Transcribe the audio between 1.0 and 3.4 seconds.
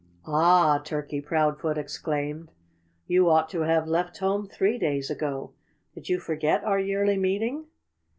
Proudfoot exclaimed. "You